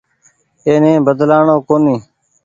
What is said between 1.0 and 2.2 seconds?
بدلآڻو ڪونيٚ۔